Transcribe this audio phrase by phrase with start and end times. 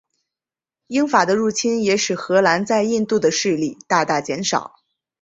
[0.87, 4.73] 英法的入侵也使荷兰在印度的势力大大减少。